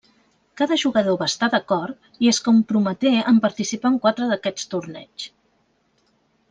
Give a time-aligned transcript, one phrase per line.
[0.61, 5.33] Cada jugador va estar d'acord i es comprometé en participar en quatre d'aquests torneigs.